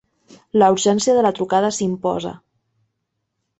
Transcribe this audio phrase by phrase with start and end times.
[0.63, 2.35] La urgència de la trucada s'imposa.